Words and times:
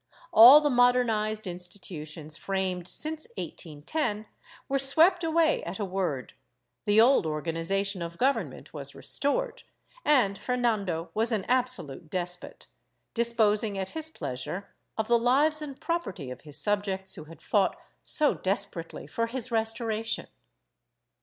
All 0.33 0.61
the 0.61 0.71
modernized 0.71 1.43
insti 1.45 1.79
tutions 1.79 2.35
framed 2.35 2.87
since 2.87 3.27
1810 3.37 4.25
were 4.67 4.79
swept 4.79 5.23
away 5.23 5.61
at 5.63 5.77
a 5.77 5.85
word, 5.85 6.33
the 6.85 6.99
old 6.99 7.27
organization 7.27 8.01
of 8.01 8.17
Government 8.17 8.73
was 8.73 8.95
restored, 8.95 9.61
and 10.03 10.39
Fernando 10.39 11.11
was 11.13 11.31
an 11.31 11.45
absolute 11.45 12.09
despot, 12.09 12.65
disposing 13.13 13.77
at 13.77 13.89
his 13.89 14.09
pleasure 14.09 14.73
of 14.97 15.07
the 15.07 15.19
lives 15.19 15.61
and 15.61 15.79
property 15.79 16.31
of 16.31 16.41
his 16.41 16.57
subjects 16.57 17.13
who 17.13 17.25
had 17.25 17.43
fought 17.43 17.77
so 18.03 18.33
desperately 18.33 19.05
for 19.05 19.27
his 19.27 19.51
restoration. 19.51 20.25